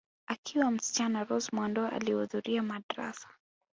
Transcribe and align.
Akiwa 0.27 0.71
msichana 0.71 1.23
Rose 1.23 1.49
Muhando 1.53 1.87
alihudhuria 1.87 2.63
madrasa 2.63 3.27